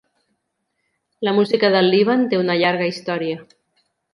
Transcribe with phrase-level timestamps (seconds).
[1.27, 3.49] La música del Líban té una llarga història.